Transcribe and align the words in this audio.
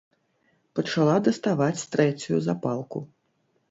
Пачала 0.79 1.15
даставаць 1.29 1.87
трэцюю 1.95 2.37
запалку. 2.51 3.09